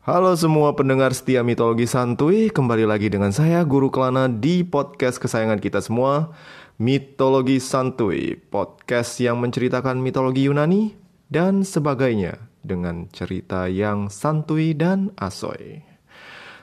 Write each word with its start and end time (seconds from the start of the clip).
Halo 0.00 0.32
semua 0.32 0.72
pendengar 0.72 1.12
setia 1.12 1.44
mitologi 1.44 1.84
santuy, 1.84 2.48
kembali 2.48 2.88
lagi 2.88 3.12
dengan 3.12 3.36
saya 3.36 3.60
Guru 3.68 3.92
Kelana 3.92 4.32
di 4.32 4.64
podcast 4.64 5.20
kesayangan 5.20 5.60
kita 5.60 5.84
semua, 5.84 6.32
Mitologi 6.80 7.60
Santuy, 7.60 8.32
podcast 8.48 9.20
yang 9.20 9.36
menceritakan 9.44 10.00
mitologi 10.00 10.48
Yunani 10.48 10.96
dan 11.28 11.68
sebagainya 11.68 12.40
dengan 12.64 13.12
cerita 13.12 13.68
yang 13.68 14.08
santuy 14.08 14.72
dan 14.72 15.12
asoy. 15.20 15.84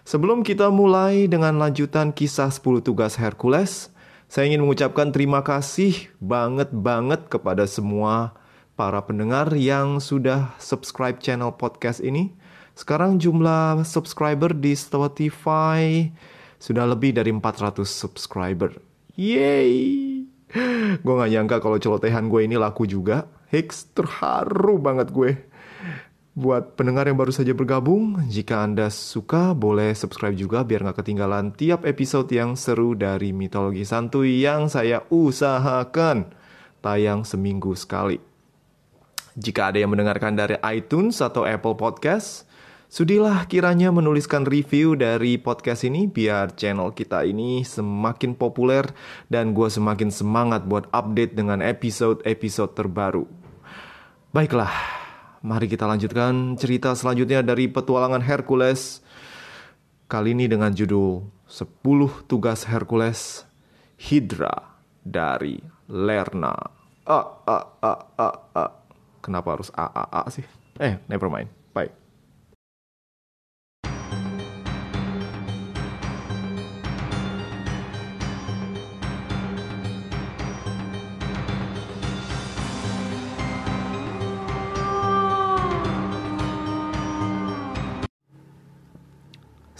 Sebelum 0.02 0.42
kita 0.42 0.74
mulai 0.74 1.30
dengan 1.30 1.62
lanjutan 1.62 2.18
kisah 2.18 2.50
10 2.50 2.82
tugas 2.82 3.22
Hercules, 3.22 3.94
saya 4.26 4.50
ingin 4.50 4.66
mengucapkan 4.66 5.14
terima 5.14 5.46
kasih 5.46 6.10
banget-banget 6.18 7.30
kepada 7.30 7.70
semua 7.70 8.34
para 8.74 8.98
pendengar 9.06 9.54
yang 9.54 10.02
sudah 10.02 10.58
subscribe 10.58 11.22
channel 11.22 11.54
podcast 11.54 12.02
ini 12.02 12.34
sekarang 12.78 13.18
jumlah 13.18 13.82
subscriber 13.82 14.54
di 14.54 14.78
Spotify 14.78 16.14
sudah 16.62 16.86
lebih 16.86 17.18
dari 17.18 17.34
400 17.34 17.82
subscriber. 17.82 18.78
Yeay! 19.18 20.22
Gue 21.02 21.14
gak 21.18 21.32
nyangka 21.34 21.58
kalau 21.58 21.82
celotehan 21.82 22.30
gue 22.30 22.46
ini 22.46 22.54
laku 22.54 22.86
juga. 22.86 23.26
Hicks 23.50 23.98
terharu 23.98 24.78
banget 24.78 25.10
gue. 25.10 25.42
Buat 26.38 26.78
pendengar 26.78 27.10
yang 27.10 27.18
baru 27.18 27.34
saja 27.34 27.58
bergabung, 27.58 28.22
jika 28.30 28.62
Anda 28.62 28.94
suka 28.94 29.58
boleh 29.58 29.98
subscribe 29.98 30.38
juga 30.38 30.62
biar 30.62 30.86
gak 30.86 31.02
ketinggalan 31.02 31.58
tiap 31.58 31.82
episode 31.82 32.30
yang 32.30 32.54
seru 32.54 32.94
dari 32.94 33.34
mitologi 33.34 33.90
santuy 33.90 34.46
yang 34.46 34.70
saya 34.70 35.02
usahakan 35.10 36.30
tayang 36.86 37.26
seminggu 37.26 37.74
sekali. 37.74 38.22
Jika 39.34 39.74
ada 39.74 39.82
yang 39.82 39.94
mendengarkan 39.94 40.38
dari 40.38 40.62
iTunes 40.62 41.22
atau 41.26 41.46
Apple 41.46 41.74
Podcast, 41.78 42.47
Sudilah 42.88 43.44
kiranya 43.52 43.92
menuliskan 43.92 44.48
review 44.48 44.96
dari 44.96 45.36
podcast 45.36 45.84
ini 45.84 46.08
biar 46.08 46.56
channel 46.56 46.96
kita 46.96 47.28
ini 47.28 47.60
semakin 47.60 48.32
populer 48.32 48.88
dan 49.28 49.52
gue 49.52 49.68
semakin 49.68 50.08
semangat 50.08 50.64
buat 50.64 50.88
update 50.96 51.36
dengan 51.36 51.60
episode-episode 51.60 52.80
terbaru. 52.80 53.28
Baiklah, 54.32 54.72
mari 55.44 55.68
kita 55.68 55.84
lanjutkan 55.84 56.56
cerita 56.56 56.96
selanjutnya 56.96 57.44
dari 57.44 57.68
petualangan 57.68 58.24
Hercules. 58.24 59.04
Kali 60.08 60.32
ini 60.32 60.48
dengan 60.48 60.72
judul 60.72 61.28
10 61.44 61.84
tugas 62.32 62.64
Hercules 62.72 63.44
Hydra 64.00 64.80
dari 65.04 65.60
Lerna. 65.92 66.56
Ah, 67.04 67.44
ah, 67.44 67.68
ah, 67.84 68.00
ah, 68.16 68.36
ah. 68.56 68.72
Kenapa 69.20 69.60
harus 69.60 69.76
a, 69.76 69.92
a, 69.92 70.24
a 70.24 70.32
sih? 70.32 70.48
Eh, 70.80 70.96
never 71.12 71.28
mind. 71.28 71.52
Baik. 71.76 72.07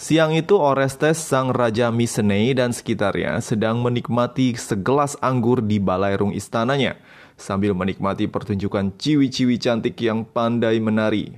Siang 0.08 0.40
itu 0.40 0.56
Orestes 0.56 1.20
sang 1.20 1.52
raja 1.52 1.92
Mycenae 1.92 2.56
dan 2.56 2.72
sekitarnya 2.72 3.44
sedang 3.44 3.84
menikmati 3.84 4.56
segelas 4.56 5.20
anggur 5.20 5.60
di 5.60 5.84
balairung 5.84 6.32
istananya 6.32 6.96
sambil 7.36 7.76
menikmati 7.76 8.24
pertunjukan 8.32 8.96
ciwi-ciwi 8.96 9.60
cantik 9.60 10.00
yang 10.00 10.24
pandai 10.24 10.80
menari. 10.80 11.36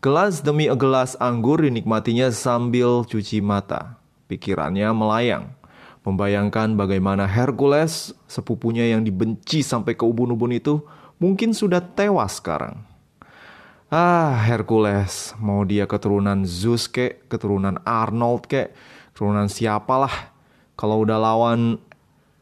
Gelas 0.00 0.40
demi 0.40 0.64
gelas 0.72 1.12
anggur 1.20 1.60
dinikmatinya 1.60 2.32
sambil 2.32 3.04
cuci 3.04 3.44
mata. 3.44 4.00
Pikirannya 4.32 4.88
melayang, 4.96 5.52
membayangkan 6.08 6.80
bagaimana 6.80 7.28
Hercules, 7.28 8.16
sepupunya 8.24 8.96
yang 8.96 9.04
dibenci 9.04 9.60
sampai 9.60 9.92
ke 9.92 10.08
ubun-ubun 10.08 10.56
itu, 10.56 10.80
mungkin 11.20 11.52
sudah 11.52 11.84
tewas 11.84 12.40
sekarang. 12.40 12.93
Ah, 13.92 14.40
Hercules, 14.48 15.36
mau 15.36 15.60
dia 15.68 15.84
keturunan 15.84 16.48
Zeus 16.48 16.88
kek, 16.88 17.28
keturunan 17.28 17.76
Arnold 17.84 18.48
kek, 18.48 18.72
keturunan 19.12 19.44
siapalah. 19.52 20.32
Kalau 20.72 21.04
udah 21.04 21.20
lawan 21.20 21.76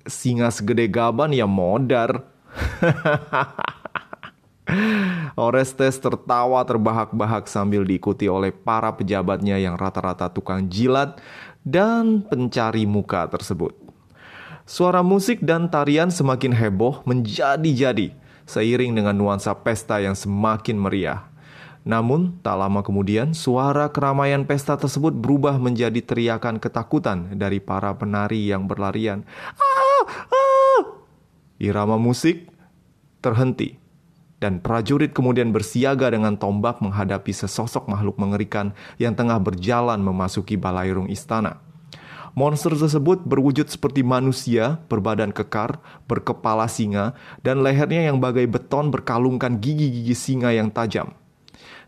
singa 0.07 0.55
segede 0.55 0.87
gaban 0.87 1.35
ya 1.35 1.51
modar. 1.51 2.23
Orestes 5.35 5.99
tertawa 5.99 6.63
terbahak-bahak 6.63 7.51
sambil 7.51 7.83
diikuti 7.83 8.31
oleh 8.31 8.55
para 8.55 8.95
pejabatnya 8.95 9.59
yang 9.59 9.75
rata-rata 9.75 10.31
tukang 10.31 10.71
jilat 10.71 11.19
dan 11.67 12.23
pencari 12.23 12.87
muka 12.87 13.27
tersebut. 13.27 13.75
Suara 14.63 15.03
musik 15.03 15.43
dan 15.43 15.67
tarian 15.67 16.07
semakin 16.07 16.55
heboh 16.55 17.03
menjadi-jadi 17.03 18.15
seiring 18.47 18.95
dengan 18.95 19.19
nuansa 19.19 19.51
pesta 19.59 19.99
yang 19.99 20.15
semakin 20.15 20.79
meriah. 20.79 21.32
Namun, 21.83 22.39
tak 22.47 22.63
lama 22.63 22.81
kemudian, 22.87 23.35
suara 23.35 23.91
keramaian 23.91 24.47
pesta 24.47 24.79
tersebut 24.79 25.11
berubah 25.11 25.59
menjadi 25.59 25.99
teriakan 25.99 26.63
ketakutan 26.63 27.35
dari 27.35 27.59
para 27.59 27.91
penari 27.99 28.47
yang 28.47 28.71
berlarian. 28.71 29.27
Ah, 29.59 30.03
ah. 30.31 30.83
Irama 31.59 31.99
musik 31.99 32.47
terhenti, 33.19 33.83
dan 34.43 34.59
prajurit 34.59 35.15
kemudian 35.15 35.55
bersiaga 35.55 36.11
dengan 36.11 36.35
tombak 36.35 36.83
menghadapi 36.83 37.31
sesosok 37.31 37.87
makhluk 37.87 38.19
mengerikan 38.19 38.75
yang 38.99 39.15
tengah 39.15 39.39
berjalan 39.39 40.03
memasuki 40.03 40.59
balairung 40.59 41.07
istana. 41.07 41.63
Monster 42.35 42.75
tersebut 42.75 43.23
berwujud 43.29 43.69
seperti 43.69 44.01
manusia, 44.01 44.81
berbadan 44.89 45.31
kekar, 45.31 45.79
berkepala 46.09 46.65
singa, 46.67 47.13
dan 47.45 47.61
lehernya 47.61 48.09
yang 48.09 48.19
bagai 48.19 48.49
beton 48.49 48.89
berkalungkan 48.89 49.61
gigi-gigi 49.61 50.17
singa 50.17 50.51
yang 50.51 50.73
tajam. 50.73 51.13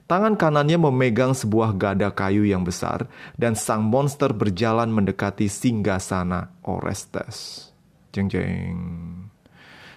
Tangan 0.04 0.37
kanannya 0.37 0.76
memegang 0.76 1.32
sebuah 1.32 1.72
gada 1.81 2.12
kayu 2.12 2.44
yang 2.44 2.60
besar 2.60 3.09
dan 3.41 3.56
sang 3.56 3.88
monster 3.88 4.37
berjalan 4.37 4.92
mendekati 4.92 5.48
singgasana 5.48 6.53
Orestes. 6.60 7.69
Jeng 8.12 8.28
jeng. 8.28 8.78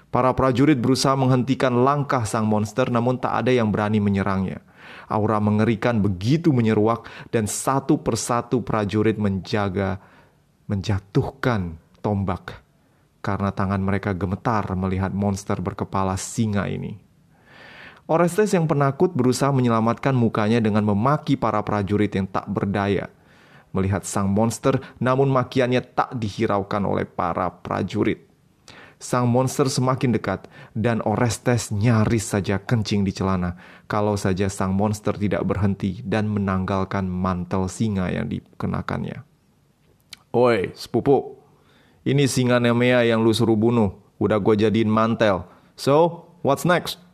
Para 0.07 0.31
prajurit 0.31 0.79
berusaha 0.79 1.11
menghentikan 1.19 1.83
langkah 1.83 2.23
sang 2.23 2.47
monster 2.47 2.87
namun 2.87 3.19
tak 3.19 3.43
ada 3.43 3.51
yang 3.51 3.67
berani 3.67 3.99
menyerangnya. 3.99 4.63
Aura 5.11 5.43
mengerikan 5.43 5.99
begitu 5.99 6.55
menyeruak 6.55 7.11
dan 7.27 7.43
satu 7.43 7.99
persatu 7.99 8.63
prajurit 8.63 9.19
menjaga 9.19 9.99
menjatuhkan 10.71 11.75
tombak 11.99 12.63
karena 13.19 13.51
tangan 13.51 13.83
mereka 13.83 14.15
gemetar 14.15 14.63
melihat 14.71 15.11
monster 15.11 15.59
berkepala 15.59 16.15
singa 16.15 16.71
ini. 16.71 17.06
Orestes 18.07 18.55
yang 18.55 18.71
penakut 18.71 19.11
berusaha 19.11 19.51
menyelamatkan 19.51 20.15
mukanya 20.15 20.63
dengan 20.63 20.79
memaki 20.87 21.35
para 21.35 21.59
prajurit 21.59 22.07
yang 22.15 22.23
tak 22.23 22.47
berdaya. 22.47 23.11
Melihat 23.75 24.07
sang 24.07 24.31
monster, 24.31 24.79
namun 25.03 25.27
makiannya 25.27 25.83
tak 25.91 26.15
dihiraukan 26.15 26.87
oleh 26.87 27.03
para 27.03 27.51
prajurit. 27.51 28.23
Sang 28.97 29.27
monster 29.29 29.67
semakin 29.69 30.15
dekat 30.15 30.49
dan 30.73 31.03
Orestes 31.05 31.69
nyaris 31.69 32.33
saja 32.33 32.57
kencing 32.57 33.05
di 33.05 33.13
celana 33.13 33.53
kalau 33.85 34.17
saja 34.17 34.49
sang 34.49 34.73
monster 34.73 35.13
tidak 35.13 35.45
berhenti 35.45 36.01
dan 36.01 36.25
menanggalkan 36.31 37.05
mantel 37.05 37.69
singa 37.69 38.09
yang 38.09 38.25
dikenakannya. 38.25 39.21
Oi, 40.33 40.73
sepupu. 40.73 41.37
Ini 42.07 42.25
singa 42.25 42.57
Nemea 42.57 43.03
yang 43.03 43.21
lu 43.21 43.35
suruh 43.35 43.59
bunuh. 43.59 43.99
Udah 44.17 44.41
gue 44.41 44.65
jadiin 44.65 44.89
mantel. 44.89 45.45
So, 45.77 46.25
what's 46.41 46.65
next? 46.65 47.06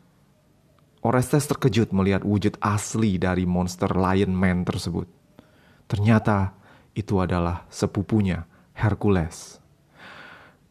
Orestes 1.03 1.43
terkejut 1.51 1.91
melihat 1.91 2.23
wujud 2.23 2.55
asli 2.63 3.19
dari 3.19 3.43
monster 3.43 3.91
Lion 3.91 4.31
Man 4.31 4.63
tersebut. 4.63 5.03
Ternyata 5.91 6.55
itu 6.95 7.19
adalah 7.19 7.67
sepupunya, 7.67 8.47
Hercules. 8.71 9.59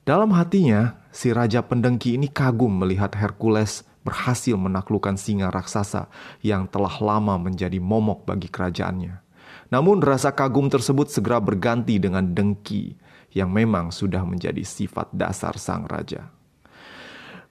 Dalam 0.08 0.32
hatinya, 0.32 0.96
si 1.12 1.36
raja 1.36 1.60
pendengki 1.60 2.16
ini 2.16 2.32
kagum 2.32 2.80
melihat 2.80 3.12
Hercules 3.12 3.84
berhasil 4.02 4.56
menaklukkan 4.56 5.20
singa 5.20 5.52
raksasa 5.52 6.08
yang 6.40 6.64
telah 6.64 6.96
lama 6.98 7.36
menjadi 7.36 7.76
momok 7.76 8.24
bagi 8.24 8.48
kerajaannya. 8.48 9.20
Namun 9.68 10.00
rasa 10.00 10.32
kagum 10.32 10.72
tersebut 10.72 11.12
segera 11.12 11.38
berganti 11.44 12.00
dengan 12.00 12.24
dengki 12.24 12.96
yang 13.36 13.52
memang 13.52 13.92
sudah 13.92 14.24
menjadi 14.24 14.64
sifat 14.64 15.12
dasar 15.12 15.60
sang 15.60 15.84
raja. 15.84 16.32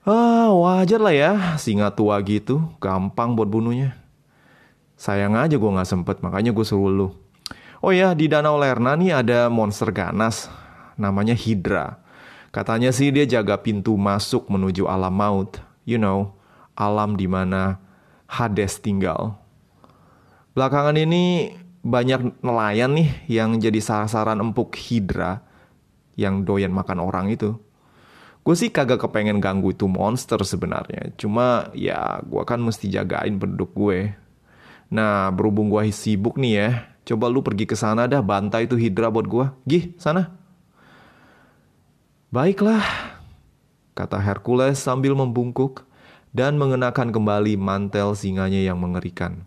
Ah, 0.02 0.50
wajar 0.50 0.98
lah 0.98 1.14
ya, 1.14 1.32
singa 1.62 1.86
tua 1.94 2.18
gitu, 2.26 2.58
gampang 2.82 3.38
buat 3.38 3.46
bunuhnya. 3.46 3.94
Sayang 4.98 5.38
aja 5.38 5.54
gue 5.54 5.70
gak 5.78 5.86
sempet, 5.86 6.18
makanya 6.26 6.50
gue 6.50 6.66
suruh 6.66 6.90
lu. 6.90 7.08
Oh 7.78 7.94
ya, 7.94 8.10
di 8.10 8.26
Danau 8.26 8.58
Lerna 8.58 8.98
nih 8.98 9.22
ada 9.22 9.46
monster 9.46 9.94
ganas, 9.94 10.50
namanya 10.98 11.38
Hydra. 11.38 12.02
Katanya 12.50 12.90
sih 12.90 13.14
dia 13.14 13.30
jaga 13.30 13.54
pintu 13.62 13.94
masuk 13.94 14.50
menuju 14.50 14.90
alam 14.90 15.14
maut. 15.14 15.62
You 15.86 16.02
know, 16.02 16.34
alam 16.74 17.14
di 17.14 17.30
mana 17.30 17.78
Hades 18.26 18.82
tinggal. 18.82 19.38
Belakangan 20.58 20.98
ini 20.98 21.54
banyak 21.86 22.42
nelayan 22.42 22.98
nih 22.98 23.08
yang 23.30 23.54
jadi 23.62 23.78
sasaran 23.78 24.42
empuk 24.42 24.74
Hydra 24.74 25.46
yang 26.18 26.42
doyan 26.42 26.74
makan 26.74 26.98
orang 26.98 27.30
itu. 27.30 27.54
Gue 28.42 28.58
sih 28.58 28.74
kagak 28.74 28.98
kepengen 29.06 29.38
ganggu 29.38 29.70
itu 29.70 29.86
monster 29.86 30.42
sebenarnya. 30.42 31.14
Cuma 31.14 31.70
ya 31.78 32.18
gue 32.26 32.42
kan 32.42 32.58
mesti 32.58 32.90
jagain 32.90 33.38
penduduk 33.38 33.70
gue. 33.70 34.18
Nah 34.90 35.30
berhubung 35.30 35.70
gue 35.70 35.94
sibuk 35.94 36.36
nih 36.36 36.52
ya, 36.58 36.68
coba 37.06 37.30
lu 37.30 37.40
pergi 37.40 37.70
ke 37.70 37.78
sana 37.78 38.10
dah 38.10 38.18
bantai 38.18 38.66
itu 38.66 38.74
Hydra 38.74 39.14
buat 39.14 39.30
gue. 39.30 39.46
Gih, 39.64 39.84
sana. 39.94 40.34
Baiklah, 42.32 42.82
kata 43.94 44.18
Hercules 44.18 44.80
sambil 44.80 45.12
membungkuk 45.14 45.84
dan 46.32 46.56
mengenakan 46.56 47.12
kembali 47.12 47.60
mantel 47.60 48.16
singanya 48.16 48.58
yang 48.58 48.80
mengerikan. 48.80 49.44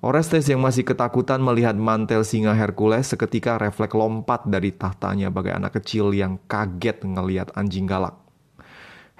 Orestes 0.00 0.48
yang 0.48 0.64
masih 0.64 0.80
ketakutan 0.80 1.44
melihat 1.44 1.76
mantel 1.76 2.24
singa 2.24 2.56
Hercules 2.56 3.12
seketika 3.12 3.60
refleks 3.60 3.92
lompat 3.92 4.48
dari 4.48 4.72
tahtanya 4.72 5.28
bagai 5.28 5.52
anak 5.52 5.76
kecil 5.76 6.16
yang 6.16 6.40
kaget 6.48 7.04
ngelihat 7.04 7.52
anjing 7.52 7.84
galak. 7.84 8.16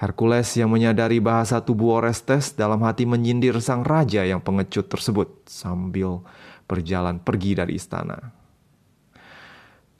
Hercules 0.00 0.48
yang 0.56 0.72
menyadari 0.72 1.20
bahasa 1.20 1.60
tubuh 1.60 2.00
Orestes 2.00 2.56
dalam 2.56 2.80
hati 2.80 3.04
menyindir 3.04 3.60
sang 3.60 3.84
raja 3.84 4.24
yang 4.24 4.40
pengecut 4.40 4.88
tersebut 4.88 5.44
sambil 5.44 6.24
berjalan 6.64 7.20
pergi 7.20 7.60
dari 7.60 7.76
istana. 7.76 8.32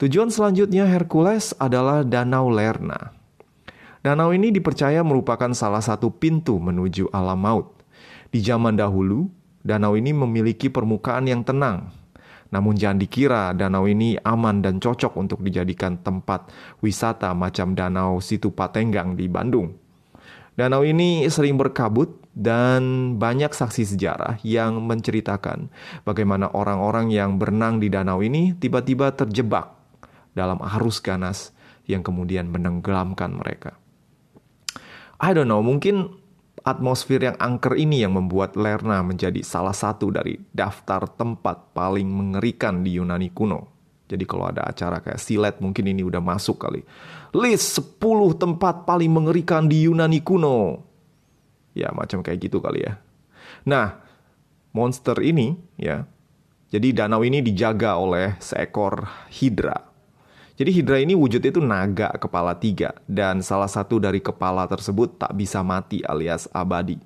Tujuan 0.01 0.33
selanjutnya 0.33 0.89
Hercules 0.89 1.53
adalah 1.61 2.01
Danau 2.01 2.49
Lerna. 2.49 3.13
Danau 4.01 4.33
ini 4.33 4.49
dipercaya 4.49 5.05
merupakan 5.05 5.53
salah 5.53 5.85
satu 5.85 6.09
pintu 6.09 6.57
menuju 6.57 7.13
alam 7.13 7.37
maut. 7.37 7.69
Di 8.33 8.41
zaman 8.41 8.73
dahulu, 8.73 9.29
danau 9.61 9.97
ini 9.97 10.13
memiliki 10.13 10.69
permukaan 10.69 11.29
yang 11.29 11.41
tenang. 11.45 11.93
Namun 12.51 12.75
jangan 12.75 12.99
dikira 12.99 13.43
danau 13.55 13.87
ini 13.87 14.19
aman 14.21 14.59
dan 14.59 14.83
cocok 14.83 15.15
untuk 15.15 15.39
dijadikan 15.39 16.03
tempat 16.03 16.51
wisata 16.83 17.31
macam 17.31 17.71
danau 17.71 18.19
Situ 18.19 18.51
Patenggang 18.51 19.15
di 19.15 19.31
Bandung. 19.31 19.71
Danau 20.59 20.83
ini 20.83 21.23
sering 21.31 21.55
berkabut 21.55 22.19
dan 22.35 23.15
banyak 23.15 23.55
saksi 23.55 23.95
sejarah 23.95 24.39
yang 24.43 24.83
menceritakan 24.83 25.71
bagaimana 26.03 26.51
orang-orang 26.51 27.07
yang 27.07 27.39
berenang 27.39 27.79
di 27.79 27.87
danau 27.87 28.19
ini 28.19 28.51
tiba-tiba 28.59 29.15
terjebak 29.15 29.71
dalam 30.35 30.59
arus 30.75 30.99
ganas 30.99 31.55
yang 31.87 32.03
kemudian 32.03 32.51
menenggelamkan 32.51 33.35
mereka. 33.35 33.79
I 35.23 35.31
don't 35.31 35.47
know, 35.47 35.63
mungkin 35.63 36.20
atmosfer 36.61 37.19
yang 37.21 37.37
angker 37.37 37.75
ini 37.75 38.01
yang 38.05 38.15
membuat 38.15 38.55
Lerna 38.55 39.01
menjadi 39.03 39.41
salah 39.41 39.75
satu 39.75 40.09
dari 40.13 40.39
daftar 40.55 41.05
tempat 41.05 41.75
paling 41.75 42.07
mengerikan 42.07 42.81
di 42.85 42.97
Yunani 42.97 43.29
kuno. 43.33 43.67
Jadi 44.07 44.23
kalau 44.27 44.51
ada 44.51 44.67
acara 44.67 44.99
kayak 44.99 45.19
silet 45.19 45.55
mungkin 45.63 45.87
ini 45.87 46.03
udah 46.03 46.19
masuk 46.19 46.59
kali. 46.59 46.83
List 47.31 47.79
10 47.79 48.35
tempat 48.35 48.83
paling 48.83 49.11
mengerikan 49.11 49.67
di 49.67 49.87
Yunani 49.87 50.19
kuno. 50.19 50.83
Ya 51.71 51.91
macam 51.95 52.19
kayak 52.19 52.51
gitu 52.51 52.59
kali 52.59 52.83
ya. 52.83 52.99
Nah, 53.63 53.99
monster 54.75 55.15
ini 55.23 55.55
ya. 55.79 56.03
Jadi 56.71 56.95
danau 56.95 57.23
ini 57.23 57.43
dijaga 57.43 57.99
oleh 57.99 58.39
seekor 58.39 59.03
hidra 59.27 59.90
jadi 60.61 60.77
Hydra 60.77 61.01
ini 61.01 61.17
wujudnya 61.17 61.49
itu 61.49 61.57
naga 61.57 62.13
kepala 62.21 62.53
tiga 62.53 62.93
dan 63.09 63.41
salah 63.41 63.65
satu 63.65 63.97
dari 63.97 64.21
kepala 64.21 64.69
tersebut 64.69 65.17
tak 65.17 65.33
bisa 65.33 65.65
mati 65.65 66.05
alias 66.05 66.45
abadi. 66.53 67.01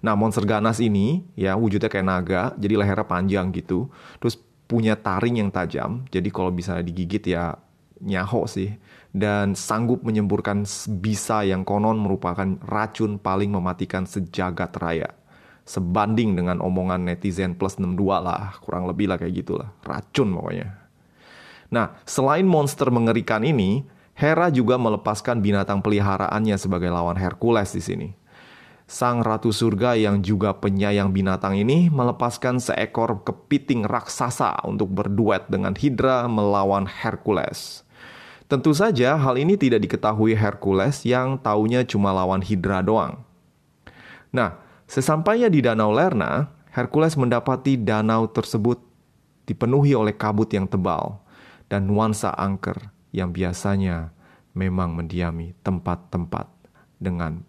Nah 0.00 0.16
monster 0.16 0.48
ganas 0.48 0.80
ini 0.80 1.20
ya 1.36 1.52
wujudnya 1.52 1.92
kayak 1.92 2.08
naga 2.08 2.42
jadi 2.56 2.80
lehernya 2.80 3.04
panjang 3.04 3.52
gitu. 3.52 3.92
Terus 4.24 4.40
punya 4.64 4.96
taring 4.96 5.36
yang 5.36 5.52
tajam 5.52 6.08
jadi 6.08 6.32
kalau 6.32 6.48
bisa 6.48 6.80
digigit 6.80 7.20
ya 7.28 7.60
nyaho 8.00 8.48
sih. 8.48 8.72
Dan 9.12 9.52
sanggup 9.52 10.00
menyemburkan 10.00 10.64
bisa 10.96 11.44
yang 11.44 11.60
konon 11.60 12.00
merupakan 12.00 12.56
racun 12.64 13.20
paling 13.20 13.52
mematikan 13.52 14.08
sejagat 14.08 14.72
raya 14.80 15.12
sebanding 15.68 16.40
dengan 16.40 16.60
omongan 16.60 17.04
netizen 17.04 17.56
plus 17.56 17.76
62 17.76 18.00
lah, 18.20 18.56
kurang 18.64 18.88
lebih 18.88 19.12
lah 19.12 19.20
kayak 19.20 19.44
gitulah. 19.44 19.72
Racun 19.84 20.32
pokoknya. 20.36 20.83
Nah, 21.74 21.98
selain 22.06 22.46
monster 22.46 22.86
mengerikan 22.94 23.42
ini, 23.42 23.82
Hera 24.14 24.46
juga 24.46 24.78
melepaskan 24.78 25.42
binatang 25.42 25.82
peliharaannya 25.82 26.54
sebagai 26.54 26.86
lawan 26.86 27.18
Hercules 27.18 27.74
di 27.74 27.82
sini. 27.82 28.08
Sang 28.86 29.26
ratu 29.26 29.50
surga 29.50 29.98
yang 29.98 30.22
juga 30.22 30.54
penyayang 30.54 31.10
binatang 31.10 31.58
ini 31.58 31.90
melepaskan 31.90 32.62
seekor 32.62 33.26
kepiting 33.26 33.82
raksasa 33.82 34.62
untuk 34.62 34.94
berduet 34.94 35.50
dengan 35.50 35.74
Hydra 35.74 36.30
melawan 36.30 36.86
Hercules. 36.86 37.82
Tentu 38.46 38.70
saja 38.70 39.18
hal 39.18 39.34
ini 39.34 39.58
tidak 39.58 39.82
diketahui 39.82 40.38
Hercules 40.38 41.02
yang 41.02 41.42
taunya 41.42 41.82
cuma 41.82 42.14
lawan 42.14 42.38
Hydra 42.38 42.86
doang. 42.86 43.26
Nah, 44.30 44.62
sesampainya 44.86 45.50
di 45.50 45.58
Danau 45.58 45.90
Lerna, 45.90 46.54
Hercules 46.70 47.18
mendapati 47.18 47.74
danau 47.82 48.30
tersebut 48.30 48.78
dipenuhi 49.48 49.96
oleh 49.96 50.14
kabut 50.14 50.46
yang 50.54 50.70
tebal 50.70 51.23
dan 51.68 51.88
nuansa 51.88 52.32
angker 52.34 52.92
yang 53.14 53.30
biasanya 53.30 54.10
memang 54.54 54.94
mendiami 54.94 55.54
tempat-tempat 55.62 56.46
dengan 56.98 57.42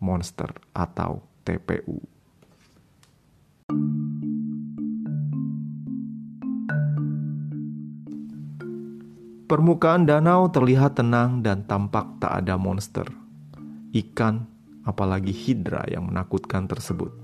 monster 0.00 0.50
atau 0.76 1.24
TPU. 1.44 2.00
Permukaan 9.46 10.10
danau 10.10 10.50
terlihat 10.50 10.98
tenang 10.98 11.38
dan 11.38 11.62
tampak 11.70 12.18
tak 12.18 12.42
ada 12.42 12.58
monster, 12.58 13.06
ikan, 13.94 14.42
apalagi 14.82 15.30
hidra 15.30 15.86
yang 15.86 16.10
menakutkan 16.10 16.66
tersebut. 16.66 17.14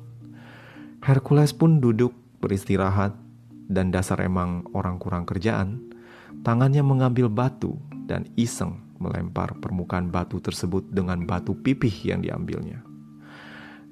Hercules 1.02 1.50
pun 1.50 1.82
duduk 1.82 2.14
beristirahat 2.38 3.18
dan 3.66 3.90
dasar 3.90 4.22
emang 4.22 4.62
orang 4.70 5.02
kurang 5.02 5.26
kerjaan, 5.26 5.91
Tangannya 6.40 6.80
mengambil 6.80 7.28
batu 7.28 7.76
dan 8.08 8.24
iseng 8.40 8.80
melempar 8.96 9.52
permukaan 9.60 10.08
batu 10.08 10.40
tersebut 10.40 10.88
dengan 10.88 11.28
batu 11.28 11.52
pipih 11.52 11.92
yang 12.08 12.24
diambilnya. 12.24 12.80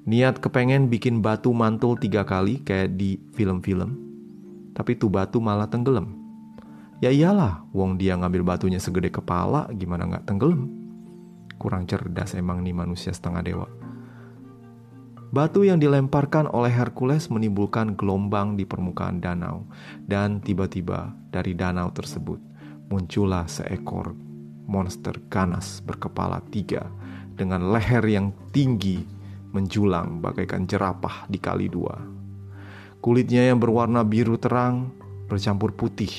Niat 0.01 0.41
kepengen 0.41 0.89
bikin 0.89 1.21
batu 1.21 1.53
mantul 1.53 1.93
tiga 1.93 2.25
kali 2.25 2.65
kayak 2.65 2.97
di 2.97 3.21
film-film, 3.37 3.93
tapi 4.73 4.97
tuh 4.97 5.13
batu 5.13 5.37
malah 5.37 5.69
tenggelam. 5.69 6.17
Ya 7.01 7.13
iyalah, 7.13 7.65
wong 7.69 8.01
dia 8.01 8.17
ngambil 8.17 8.41
batunya 8.41 8.81
segede 8.81 9.13
kepala, 9.13 9.69
gimana 9.77 10.09
nggak 10.09 10.25
tenggelam? 10.25 10.69
Kurang 11.61 11.85
cerdas 11.85 12.33
emang 12.33 12.65
nih 12.65 12.73
manusia 12.73 13.13
setengah 13.13 13.45
dewa. 13.45 13.80
Batu 15.31 15.63
yang 15.63 15.79
dilemparkan 15.79 16.51
oleh 16.51 16.75
Hercules 16.75 17.31
menimbulkan 17.31 17.95
gelombang 17.95 18.59
di 18.59 18.67
permukaan 18.67 19.23
danau, 19.23 19.63
dan 20.03 20.43
tiba-tiba 20.43 21.15
dari 21.31 21.55
danau 21.55 21.87
tersebut 21.95 22.35
muncullah 22.91 23.47
seekor 23.47 24.11
monster 24.67 25.15
ganas 25.31 25.79
berkepala 25.87 26.43
tiga 26.51 26.83
dengan 27.39 27.71
leher 27.71 28.03
yang 28.11 28.35
tinggi 28.51 28.99
menjulang 29.55 30.19
bagaikan 30.19 30.67
jerapah 30.67 31.23
di 31.31 31.39
kali 31.39 31.71
dua. 31.71 31.95
Kulitnya 32.99 33.47
yang 33.47 33.63
berwarna 33.63 34.03
biru 34.03 34.35
terang 34.35 34.91
bercampur 35.31 35.71
putih, 35.71 36.11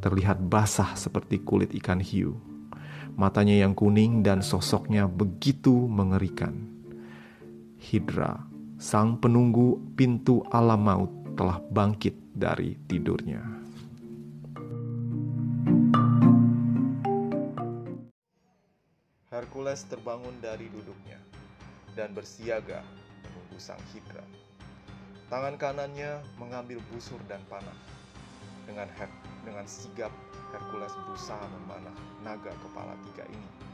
terlihat 0.00 0.40
basah 0.40 0.96
seperti 0.96 1.44
kulit 1.44 1.76
ikan 1.76 2.00
hiu. 2.00 2.40
Matanya 3.20 3.68
yang 3.68 3.76
kuning 3.76 4.24
dan 4.24 4.40
sosoknya 4.40 5.04
begitu 5.04 5.76
mengerikan 5.76 6.77
Hidra, 7.88 8.36
sang 8.76 9.16
penunggu 9.16 9.80
pintu 9.96 10.44
alam 10.52 10.84
maut, 10.84 11.08
telah 11.40 11.56
bangkit 11.72 12.12
dari 12.36 12.76
tidurnya. 12.84 13.40
Hercules 19.32 19.88
terbangun 19.88 20.36
dari 20.44 20.68
duduknya 20.68 21.16
dan 21.96 22.12
bersiaga 22.12 22.84
menunggu 23.24 23.56
sang 23.56 23.80
Hidra. 23.96 24.20
Tangan 25.32 25.56
kanannya 25.56 26.20
mengambil 26.36 26.84
busur 26.92 27.24
dan 27.24 27.40
panah. 27.48 27.78
Dengan 28.68 28.92
her 29.00 29.08
dengan 29.48 29.64
sigap, 29.64 30.12
Hercules 30.52 30.92
berusaha 31.08 31.40
memanah 31.56 31.96
naga 32.20 32.52
kepala 32.52 32.92
tiga 33.08 33.24
ini 33.32 33.67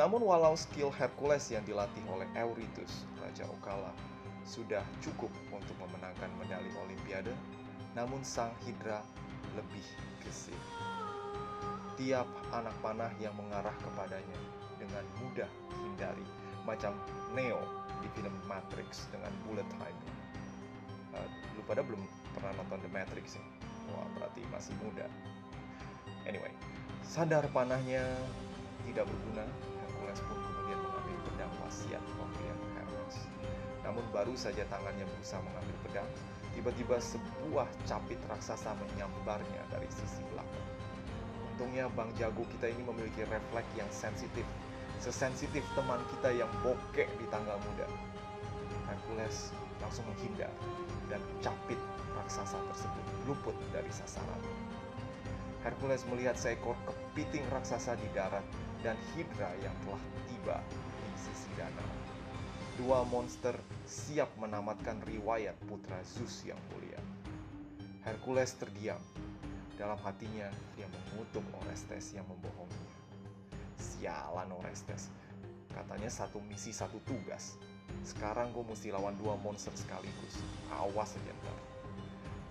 namun 0.00 0.24
walau 0.24 0.56
skill 0.56 0.88
Hercules 0.96 1.52
yang 1.52 1.60
dilatih 1.68 2.00
oleh 2.08 2.24
Eurytus, 2.32 3.04
Raja 3.20 3.44
Okala, 3.52 3.92
sudah 4.48 4.80
cukup 5.04 5.28
untuk 5.52 5.76
memenangkan 5.76 6.32
medali 6.40 6.72
Olimpiade, 6.80 7.36
namun 7.92 8.24
sang 8.24 8.48
Hydra 8.64 9.04
lebih 9.52 9.84
gesit. 10.24 10.56
Tiap 12.00 12.24
anak 12.56 12.72
panah 12.80 13.12
yang 13.20 13.36
mengarah 13.36 13.76
kepadanya 13.84 14.40
dengan 14.80 15.04
mudah 15.20 15.50
dihindari, 15.68 16.24
macam 16.64 16.96
Neo 17.36 17.60
di 18.00 18.08
film 18.16 18.32
Matrix 18.48 19.04
dengan 19.12 19.28
bullet 19.44 19.68
time. 19.76 20.00
Uh, 21.12 21.28
lupa 21.60 21.76
Padahal 21.76 21.92
belum 21.92 22.02
pernah 22.32 22.52
nonton 22.56 22.80
The 22.80 22.88
Matrix 22.88 23.36
ya. 23.36 23.44
Wah, 23.92 24.08
berarti 24.16 24.40
masih 24.48 24.72
muda. 24.80 25.04
Anyway, 26.24 26.56
sadar 27.04 27.44
panahnya 27.52 28.00
tidak 28.88 29.04
berguna, 29.04 29.44
Hercules 30.10 30.26
pun 30.26 30.42
kemudian 30.42 30.80
mengambil 30.82 31.16
pedang 31.22 31.52
wasiat 31.62 32.02
pemberian 32.18 32.58
Hermes. 32.74 33.16
Namun 33.86 34.02
baru 34.10 34.34
saja 34.34 34.66
tangannya 34.66 35.06
berusaha 35.06 35.38
mengambil 35.38 35.76
pedang, 35.86 36.08
tiba-tiba 36.50 36.98
sebuah 36.98 37.70
capit 37.86 38.18
raksasa 38.26 38.74
menyambarnya 38.74 39.62
dari 39.70 39.86
sisi 39.86 40.26
belakang. 40.34 40.66
Untungnya 41.54 41.86
Bang 41.94 42.10
Jago 42.18 42.42
kita 42.58 42.74
ini 42.74 42.82
memiliki 42.82 43.22
refleks 43.22 43.70
yang 43.78 43.86
sensitif, 43.94 44.42
sesensitif 44.98 45.62
teman 45.78 46.02
kita 46.18 46.34
yang 46.34 46.50
bokek 46.66 47.06
di 47.06 47.26
tanggal 47.30 47.54
muda. 47.62 47.86
Hercules 48.90 49.54
langsung 49.78 50.02
menghindar 50.10 50.50
dan 51.06 51.22
capit 51.38 51.78
raksasa 52.18 52.58
tersebut 52.74 53.04
luput 53.30 53.54
dari 53.70 53.94
sasaran. 53.94 54.42
Hercules 55.62 56.02
melihat 56.10 56.34
seekor 56.34 56.74
kepiting 56.82 57.46
raksasa 57.54 57.94
di 57.94 58.10
darat 58.10 58.42
dan 58.80 58.96
Hydra 59.12 59.52
yang 59.60 59.76
telah 59.84 60.02
tiba 60.28 60.56
di 60.64 61.18
sisi 61.20 61.50
danau. 61.56 61.92
Dua 62.80 63.04
monster 63.04 63.52
siap 63.84 64.32
menamatkan 64.40 65.04
riwayat 65.04 65.52
putra 65.68 66.00
Zeus 66.00 66.40
yang 66.48 66.56
mulia. 66.72 66.96
Hercules 68.00 68.56
terdiam. 68.56 69.00
Dalam 69.76 70.00
hatinya, 70.04 70.48
dia 70.76 70.88
mengutuk 70.88 71.44
Orestes 71.64 72.12
yang 72.12 72.24
membohonginya. 72.28 72.96
Sialan 73.80 74.52
Orestes, 74.60 75.08
katanya 75.72 76.08
satu 76.08 76.40
misi 76.44 76.72
satu 76.72 77.00
tugas. 77.04 77.56
Sekarang 78.04 78.52
gue 78.52 78.64
mesti 78.64 78.92
lawan 78.92 79.16
dua 79.20 79.36
monster 79.40 79.72
sekaligus. 79.76 80.40
Awas 80.72 81.16
aja 81.16 81.32
ntar. 81.32 81.58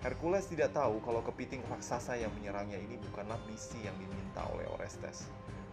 Hercules 0.00 0.46
tidak 0.46 0.74
tahu 0.74 1.02
kalau 1.02 1.22
kepiting 1.26 1.62
raksasa 1.70 2.18
yang 2.18 2.32
menyerangnya 2.38 2.78
ini 2.78 2.96
bukanlah 3.10 3.38
misi 3.50 3.78
yang 3.82 3.94
diminta 3.98 4.46
oleh 4.50 4.66
Orestes. 4.78 5.26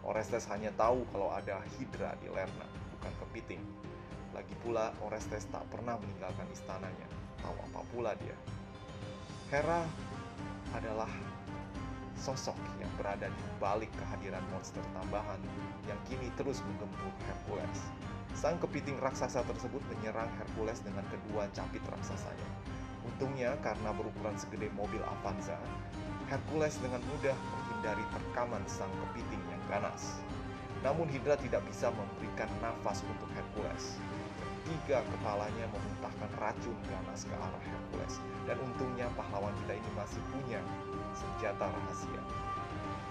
Orestes 0.07 0.47
hanya 0.47 0.71
tahu 0.79 1.03
kalau 1.11 1.35
ada 1.35 1.59
Hydra 1.75 2.15
di 2.23 2.31
Lerna, 2.31 2.63
bukan 2.95 3.13
kepiting. 3.27 3.59
Lagi 4.31 4.55
pula 4.63 4.95
Orestes 5.03 5.43
tak 5.51 5.67
pernah 5.67 5.99
meninggalkan 5.99 6.47
istananya. 6.55 7.07
Tahu 7.43 7.51
apa 7.67 7.81
pula 7.91 8.15
dia? 8.23 8.31
Hera 9.51 9.83
adalah 10.71 11.11
sosok 12.15 12.55
yang 12.79 12.87
berada 12.95 13.27
di 13.27 13.43
balik 13.59 13.91
kehadiran 13.99 14.41
monster 14.55 14.81
tambahan 14.95 15.43
yang 15.91 15.99
kini 16.07 16.31
terus 16.39 16.63
menggempur 16.63 17.11
Hercules. 17.27 17.79
Sang 18.31 18.55
kepiting 18.63 18.95
raksasa 19.03 19.43
tersebut 19.43 19.83
menyerang 19.91 20.31
Hercules 20.39 20.79
dengan 20.87 21.03
kedua 21.11 21.51
capit 21.51 21.83
raksasanya. 21.83 22.49
Untungnya 23.03 23.59
karena 23.59 23.91
berukuran 23.91 24.39
segede 24.39 24.71
mobil 24.71 25.03
Avanza, 25.03 25.59
Hercules 26.27 26.75
dengan 26.83 26.99
mudah 27.07 27.35
menghindari 27.35 28.03
terkaman 28.11 28.63
sang 28.67 28.91
kepiting 28.99 29.39
yang 29.47 29.56
ganas. 29.67 30.19
Namun 30.86 31.09
Hydra 31.12 31.36
tidak 31.39 31.63
bisa 31.67 31.91
memberikan 31.91 32.50
nafas 32.63 33.03
untuk 33.03 33.29
Hercules. 33.36 34.00
Ketiga 34.67 35.00
kepalanya 35.00 35.65
memuntahkan 35.71 36.31
racun 36.43 36.75
ganas 36.91 37.24
ke 37.24 37.36
arah 37.36 37.63
Hercules. 37.63 38.19
Dan 38.47 38.59
untungnya 38.63 39.07
pahlawan 39.15 39.55
kita 39.63 39.79
ini 39.79 39.91
masih 39.95 40.21
punya 40.31 40.59
senjata 41.15 41.67
rahasia. 41.71 42.24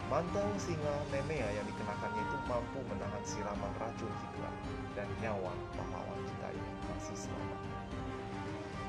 Mantel 0.06 0.46
singa 0.62 0.94
Nemea 1.10 1.48
yang 1.50 1.66
dikenakannya 1.66 2.22
itu 2.22 2.36
mampu 2.46 2.78
menahan 2.86 3.24
siraman 3.26 3.72
racun 3.82 4.12
Hydra 4.22 4.50
dan 4.94 5.08
nyawa 5.18 5.52
pahlawan 5.74 6.20
kita 6.24 6.48
ini 6.54 6.72
masih 6.88 7.16
selamat. 7.26 7.75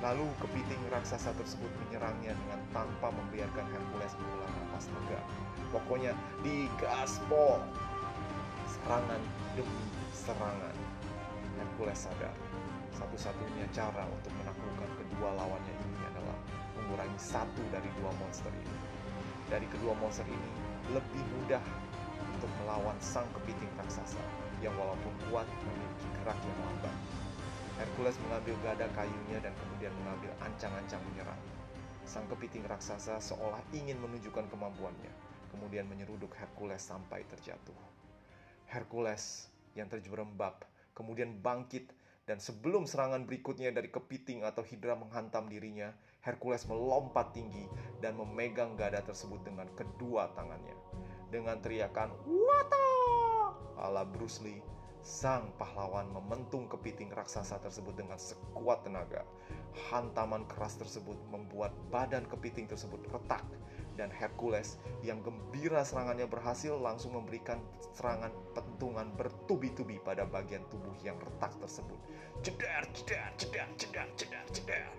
Lalu 0.07 0.23
kepiting 0.39 0.79
raksasa 0.87 1.35
tersebut 1.35 1.67
menyerangnya 1.83 2.31
dengan 2.31 2.63
tanpa 2.71 3.11
membiarkan 3.11 3.67
Hercules 3.67 4.15
menghela 4.15 4.47
nafas 4.55 4.87
lega. 4.87 5.19
Pokoknya 5.75 6.15
digaspol. 6.47 7.59
Serangan 8.71 9.19
demi 9.59 9.83
serangan. 10.15 10.75
Hercules 11.59 12.07
sadar 12.07 12.31
satu-satunya 12.97 13.69
cara 13.75 14.07
untuk 14.09 14.33
menaklukkan 14.41 14.89
kedua 14.97 15.29
lawannya 15.37 15.75
ini 15.85 16.01
adalah 16.15 16.37
mengurangi 16.73 17.19
satu 17.21 17.61
dari 17.69 17.89
dua 18.01 18.09
monster 18.17 18.49
ini. 18.49 18.77
Dari 19.51 19.67
kedua 19.69 19.93
monster 20.01 20.25
ini 20.25 20.51
lebih 20.89 21.23
mudah 21.37 21.61
untuk 22.33 22.49
melawan 22.63 22.97
sang 23.03 23.27
kepiting 23.37 23.69
raksasa 23.77 24.21
yang 24.65 24.73
walaupun 24.79 25.13
kuat 25.29 25.45
memiliki 25.45 26.07
gerak 26.21 26.37
yang 26.41 26.59
lambat. 26.65 26.95
Hercules 27.77 28.17
mengambil 28.25 28.57
gada 28.65 28.89
kayunya 28.97 29.37
dan 29.41 29.53
kemudian 29.53 29.93
mengambil 30.01 30.33
ancang-ancang 30.41 31.01
menyerang. 31.13 31.41
Sang 32.09 32.25
kepiting 32.25 32.65
raksasa 32.65 33.21
seolah 33.21 33.61
ingin 33.69 34.01
menunjukkan 34.01 34.49
kemampuannya, 34.49 35.13
kemudian 35.53 35.85
menyeruduk 35.85 36.33
Hercules 36.33 36.81
sampai 36.81 37.21
terjatuh. 37.29 37.77
Hercules 38.67 39.47
yang 39.77 39.87
terjerembab 39.87 40.65
kemudian 40.97 41.37
bangkit 41.37 41.93
dan 42.25 42.41
sebelum 42.41 42.89
serangan 42.89 43.23
berikutnya 43.23 43.69
dari 43.71 43.87
kepiting 43.93 44.41
atau 44.43 44.65
hidra 44.65 44.97
menghantam 44.97 45.47
dirinya, 45.47 45.93
Hercules 46.25 46.67
melompat 46.67 47.31
tinggi 47.31 47.63
dan 48.03 48.17
memegang 48.19 48.75
gada 48.75 48.99
tersebut 48.99 49.45
dengan 49.47 49.69
kedua 49.77 50.33
tangannya. 50.35 50.75
Dengan 51.31 51.61
teriakan 51.63 52.11
"Wata!" 52.25 52.89
ala 53.79 54.03
Bruce 54.03 54.43
Lee, 54.43 54.59
Sang 55.07 55.55
pahlawan 55.55 56.11
mementung 56.11 56.67
kepiting 56.67 57.15
raksasa 57.15 57.63
tersebut 57.63 57.95
dengan 57.95 58.19
sekuat 58.19 58.83
tenaga. 58.83 59.23
Hantaman 59.87 60.43
keras 60.51 60.75
tersebut 60.75 61.15
membuat 61.31 61.71
badan 61.87 62.27
kepiting 62.27 62.67
tersebut 62.67 62.99
retak 63.15 63.39
dan 63.95 64.11
Hercules 64.11 64.75
yang 64.99 65.23
gembira 65.23 65.87
serangannya 65.87 66.27
berhasil 66.27 66.75
langsung 66.75 67.15
memberikan 67.15 67.63
serangan 67.95 68.35
pentungan 68.51 69.07
bertubi-tubi 69.15 69.95
pada 70.03 70.27
bagian 70.27 70.67
tubuh 70.67 70.91
yang 71.07 71.15
retak 71.23 71.55
tersebut. 71.63 71.95
Cedar, 72.43 72.83
cedar, 72.91 73.31
cedar, 73.39 73.69
cedar, 73.79 74.07
cedar, 74.19 74.45
cedar. 74.51 74.91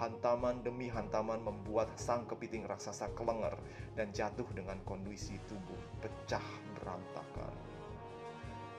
Hantaman 0.00 0.64
demi 0.64 0.88
hantaman 0.88 1.44
membuat 1.44 1.92
sang 2.00 2.24
kepiting 2.24 2.64
raksasa 2.64 3.12
kelenger 3.12 3.52
dan 4.00 4.08
jatuh 4.16 4.48
dengan 4.56 4.80
kondisi 4.88 5.36
tubuh 5.44 5.80
pecah 6.00 6.44
berantakan. 6.80 7.75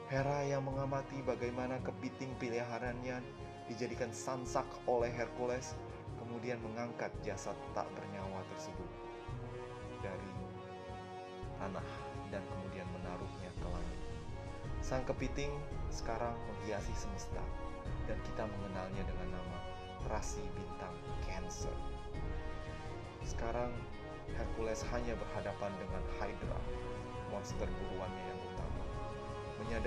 Hera 0.07 0.39
yang 0.47 0.63
mengamati 0.63 1.19
bagaimana 1.19 1.83
kepiting 1.83 2.31
pilihannya 2.39 3.19
dijadikan 3.67 4.07
sansak 4.15 4.63
oleh 4.87 5.11
Hercules, 5.11 5.75
kemudian 6.23 6.63
mengangkat 6.63 7.11
jasad 7.27 7.59
tak 7.75 7.83
bernyawa 7.91 8.39
tersebut 8.55 8.87
dari 9.99 10.31
tanah 11.59 11.83
dan 12.31 12.39
kemudian 12.39 12.87
menaruhnya 12.95 13.51
ke 13.59 13.67
langit. 13.67 13.99
Sang 14.79 15.03
kepiting 15.03 15.51
sekarang 15.91 16.39
menghiasi 16.55 16.95
semesta 16.95 17.43
dan 18.07 18.15
kita 18.31 18.47
mengenalnya 18.47 19.03
dengan 19.03 19.35
nama 19.35 19.59
rasi 20.07 20.39
bintang 20.55 20.95
Cancer. 21.27 21.75
Sekarang 23.27 23.75
Hercules 24.39 24.87
hanya 24.95 25.19
berhadapan 25.19 25.75
dengan 25.83 26.03
Hydra, 26.15 26.59
monster 27.27 27.67
buruannya 27.67 28.23
yang 28.23 28.37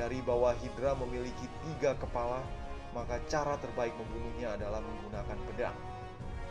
Menyadari 0.01 0.25
bahwa 0.25 0.57
Hydra 0.57 0.97
memiliki 0.97 1.45
tiga 1.61 1.93
kepala, 2.01 2.41
maka 2.97 3.21
cara 3.29 3.61
terbaik 3.61 3.93
membunuhnya 4.01 4.57
adalah 4.57 4.81
menggunakan 4.81 5.37
pedang. 5.45 5.77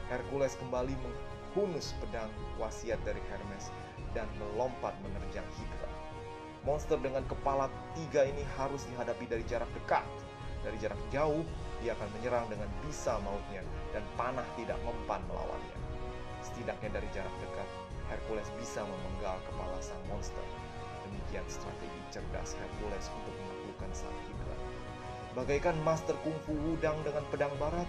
Hercules 0.06 0.54
kembali 0.62 0.94
menghunus 0.94 1.98
pedang 1.98 2.30
wasiat 2.62 3.02
dari 3.02 3.18
Hermes 3.26 3.74
dan 4.14 4.30
melompat 4.38 4.94
menerjang 5.02 5.50
Hydra. 5.58 5.90
Monster 6.62 7.02
dengan 7.02 7.26
kepala 7.26 7.74
tiga 7.98 8.22
ini 8.22 8.46
harus 8.54 8.86
dihadapi 8.94 9.26
dari 9.26 9.42
jarak 9.50 9.74
dekat. 9.74 10.06
Dari 10.62 10.78
jarak 10.78 11.02
jauh, 11.10 11.42
dia 11.82 11.98
akan 11.98 12.10
menyerang 12.22 12.46
dengan 12.54 12.70
bisa 12.86 13.18
mautnya 13.26 13.66
dan 13.98 14.06
panah 14.14 14.46
tidak 14.62 14.78
mempan 14.86 15.26
melawannya. 15.26 15.78
Setidaknya 16.46 17.02
dari 17.02 17.10
jarak 17.18 17.34
dekat, 17.42 17.70
Hercules 18.14 18.46
bisa 18.62 18.86
memenggal 18.86 19.42
kepala 19.50 19.82
sang 19.82 20.06
monster 20.06 20.69
demikian 21.30 21.46
strategi 21.46 22.02
cerdas 22.10 22.58
Hercules 22.58 23.06
untuk 23.22 23.34
menaklukkan 23.38 23.92
sang 23.94 24.18
Hydra. 24.26 24.58
Bagaikan 25.38 25.78
master 25.86 26.18
kungfu 26.26 26.58
Wudang 26.58 26.98
dengan 27.06 27.22
pedang 27.30 27.54
barat, 27.62 27.86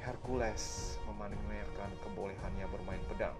Hercules 0.00 0.96
memamerkan 1.04 1.92
kebolehannya 2.00 2.72
bermain 2.72 3.04
pedang. 3.04 3.36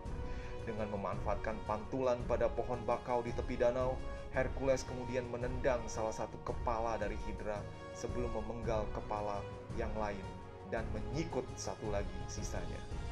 Dengan 0.69 0.93
memanfaatkan 0.93 1.57
pantulan 1.65 2.21
pada 2.29 2.53
pohon 2.53 2.85
bakau 2.85 3.25
di 3.25 3.33
tepi 3.33 3.57
danau, 3.57 3.97
Hercules 4.37 4.85
kemudian 4.85 5.25
menendang 5.33 5.81
salah 5.89 6.13
satu 6.13 6.37
kepala 6.45 7.01
dari 7.01 7.17
Hydra 7.25 7.65
sebelum 7.97 8.29
memenggal 8.45 8.85
kepala 8.93 9.41
yang 9.81 9.93
lain 9.97 10.21
dan 10.69 10.85
menyikut 10.93 11.49
satu 11.57 11.89
lagi 11.89 12.21
sisanya. 12.29 13.04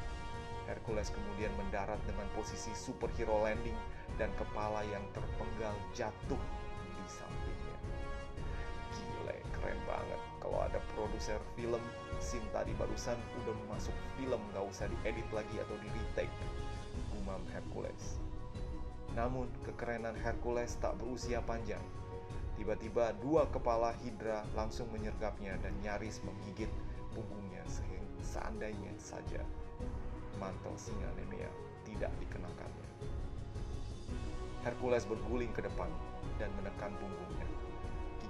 Hercules 0.63 1.11
kemudian 1.11 1.51
mendarat 1.59 1.99
dengan 2.07 2.23
posisi 2.31 2.71
superhero 2.71 3.43
landing 3.43 3.75
dan 4.15 4.31
kepala 4.39 4.85
yang 4.87 5.03
terpenggal 5.11 5.75
jatuh 5.91 6.39
di 6.83 7.05
sampingnya. 7.09 7.77
Gile, 8.95 9.37
keren 9.51 9.79
banget. 9.83 10.21
Kalau 10.39 10.59
ada 10.63 10.79
produser 10.95 11.39
film 11.55 11.83
scene 12.23 12.45
tadi 12.55 12.71
barusan 12.79 13.19
udah 13.43 13.55
masuk 13.71 13.95
film 14.15 14.39
nggak 14.51 14.65
usah 14.67 14.87
diedit 14.87 15.27
lagi 15.35 15.55
atau 15.59 15.75
di 15.79 15.89
retake 15.91 16.35
gumam 17.11 17.43
Hercules. 17.51 18.19
Namun 19.13 19.51
kekerenan 19.67 20.15
Hercules 20.15 20.79
tak 20.79 20.95
berusia 20.97 21.43
panjang. 21.43 21.83
Tiba-tiba 22.55 23.17
dua 23.19 23.49
kepala 23.49 23.97
Hydra 23.99 24.45
langsung 24.53 24.87
menyergapnya 24.93 25.57
dan 25.59 25.73
nyaris 25.81 26.21
menggigit 26.21 26.69
punggungnya 27.11 27.65
seandainya 28.23 28.93
saja 28.97 29.41
mantel 30.41 30.73
singa 30.77 31.09
Nemea 31.17 31.51
tidak 31.85 32.11
dikenakannya 32.21 32.87
Hercules 34.63 35.03
berguling 35.05 35.51
ke 35.51 35.61
depan 35.65 35.89
dan 36.39 36.49
menekan 36.57 36.93
punggungnya 36.97 37.47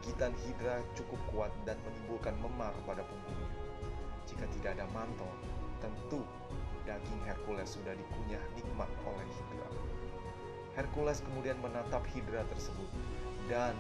Gigitan 0.04 0.36
Hydra 0.44 0.84
cukup 1.00 1.16
kuat 1.32 1.52
dan 1.64 1.80
menimbulkan 1.88 2.36
memar 2.44 2.76
pada 2.84 3.08
punggungnya. 3.08 3.56
Jika 4.28 4.44
tidak 4.52 4.76
ada 4.76 4.84
mantel, 4.92 5.32
tentu 5.80 6.20
daging 6.84 7.24
Hercules 7.24 7.72
sudah 7.72 7.96
dikunyah 7.96 8.44
nikmat 8.52 8.92
oleh 9.08 9.24
Hydra. 9.24 9.70
Hercules 10.76 11.24
kemudian 11.24 11.56
menatap 11.64 12.04
Hydra 12.12 12.44
tersebut 12.52 12.92
dan 13.48 13.80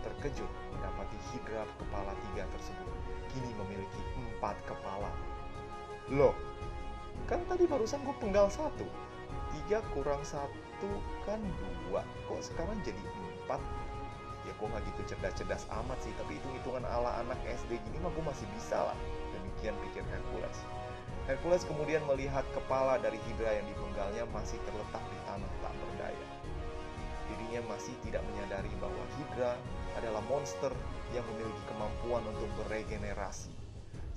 terkejut 0.00 0.48
mendapati 0.72 1.20
Hydra 1.36 1.68
kepala 1.76 2.16
tiga 2.16 2.48
tersebut 2.48 2.88
kini 3.28 3.52
memiliki 3.60 4.00
empat 4.16 4.56
kepala. 4.64 5.12
Loh, 6.08 6.32
kan 7.28 7.44
tadi 7.46 7.68
barusan 7.68 8.00
gue 8.02 8.16
penggal 8.18 8.48
satu. 8.48 8.88
Tiga 9.52 9.84
kurang 9.92 10.24
satu 10.24 10.90
kan 11.28 11.38
dua. 11.60 12.00
Kok 12.26 12.40
sekarang 12.40 12.80
jadi 12.82 12.98
empat? 13.44 13.60
ya 14.48 14.52
gue 14.56 14.68
nggak 14.72 14.84
gitu 14.88 15.00
cerdas-cerdas 15.12 15.68
amat 15.84 16.00
sih 16.00 16.12
tapi 16.16 16.40
itu 16.40 16.48
hitungan 16.56 16.80
ala 16.88 17.20
anak 17.20 17.36
SD 17.44 17.76
gini 17.84 18.00
mah 18.00 18.08
gue 18.16 18.24
masih 18.24 18.48
bisa 18.56 18.80
lah 18.80 18.98
demikian 19.36 19.76
pikir 19.84 20.00
Hercules 20.08 20.58
Hercules 21.28 21.62
kemudian 21.68 22.00
melihat 22.08 22.48
kepala 22.56 22.96
dari 22.96 23.20
Hydra 23.28 23.60
yang 23.60 23.68
dipenggalnya 23.68 24.24
masih 24.32 24.56
terletak 24.64 25.04
di 25.12 25.18
tanah 25.28 25.52
tak 25.60 25.74
berdaya 25.76 26.26
dirinya 27.28 27.60
masih 27.68 27.92
tidak 28.00 28.24
menyadari 28.32 28.72
bahwa 28.80 29.04
Hydra 29.20 29.52
adalah 30.00 30.24
monster 30.32 30.72
yang 31.12 31.24
memiliki 31.36 31.62
kemampuan 31.68 32.24
untuk 32.32 32.48
beregenerasi 32.64 33.52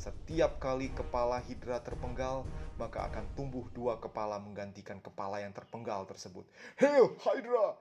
setiap 0.01 0.57
kali 0.57 0.89
kepala 0.89 1.37
Hydra 1.45 1.77
terpenggal, 1.77 2.41
maka 2.81 3.05
akan 3.05 3.29
tumbuh 3.37 3.69
dua 3.69 4.01
kepala 4.01 4.41
menggantikan 4.41 4.97
kepala 4.97 5.37
yang 5.45 5.53
terpenggal 5.53 6.09
tersebut. 6.09 6.41
Hail 6.81 7.13
Hydra! 7.21 7.77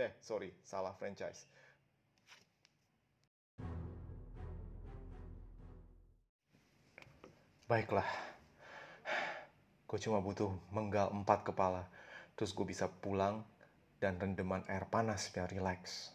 Eh, 0.00 0.16
sorry, 0.24 0.48
salah 0.64 0.96
franchise. 0.96 1.44
Baiklah, 7.68 8.08
gue 9.86 9.98
cuma 10.00 10.18
butuh 10.18 10.50
menggal 10.74 11.12
empat 11.12 11.44
kepala, 11.46 11.86
terus 12.34 12.56
gue 12.56 12.66
bisa 12.66 12.88
pulang 12.88 13.44
dan 14.00 14.16
rendeman 14.18 14.64
air 14.66 14.88
panas 14.88 15.28
biar 15.30 15.46
rileks. 15.52 16.10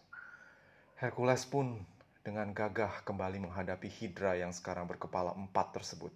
Hercules 0.99 1.47
pun 1.47 1.85
dengan 2.25 2.49
gagah 2.57 3.05
kembali 3.05 3.37
menghadapi 3.37 3.85
Hydra 3.85 4.33
yang 4.33 4.49
sekarang 4.49 4.89
berkepala 4.89 5.37
empat 5.37 5.77
tersebut. 5.77 6.09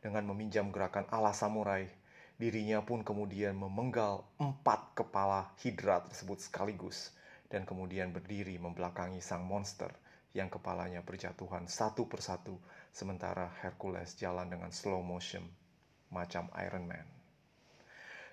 Dengan 0.00 0.24
meminjam 0.24 0.72
gerakan 0.72 1.04
ala 1.12 1.36
samurai, 1.36 1.84
dirinya 2.40 2.80
pun 2.80 3.04
kemudian 3.04 3.52
memenggal 3.52 4.24
empat 4.40 4.96
kepala 4.96 5.52
Hydra 5.60 6.00
tersebut 6.08 6.40
sekaligus 6.40 7.12
dan 7.52 7.68
kemudian 7.68 8.08
berdiri 8.08 8.56
membelakangi 8.56 9.20
sang 9.20 9.44
monster 9.44 9.92
yang 10.32 10.48
kepalanya 10.48 11.04
berjatuhan 11.04 11.68
satu 11.68 12.08
persatu 12.08 12.56
sementara 12.88 13.52
Hercules 13.60 14.16
jalan 14.16 14.48
dengan 14.48 14.72
slow 14.72 15.04
motion 15.04 15.44
macam 16.08 16.48
Iron 16.56 16.88
Man. 16.88 17.04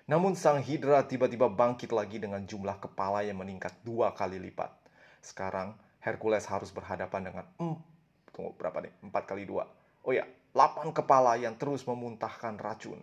Namun 0.08 0.32
sang 0.32 0.64
Hydra 0.64 1.04
tiba-tiba 1.04 1.52
bangkit 1.52 1.92
lagi 1.92 2.16
dengan 2.16 2.40
jumlah 2.48 2.80
kepala 2.80 3.20
yang 3.20 3.36
meningkat 3.36 3.76
dua 3.84 4.16
kali 4.16 4.40
lipat. 4.40 4.72
Sekarang 5.20 5.76
Hercules 6.02 6.42
harus 6.50 6.74
berhadapan 6.74 7.30
dengan 7.30 7.46
em, 7.62 7.78
tunggu 8.34 8.58
berapa 8.58 8.82
nih? 8.82 8.92
Empat 9.06 9.22
kali 9.30 9.46
dua. 9.46 9.70
Oh 10.02 10.10
ya, 10.10 10.26
delapan 10.50 10.90
kepala 10.90 11.38
yang 11.38 11.54
terus 11.54 11.86
memuntahkan 11.86 12.58
racun. 12.58 12.98